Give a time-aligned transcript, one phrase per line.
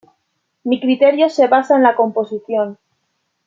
[0.63, 2.79] Mi criterio se basa en la composición.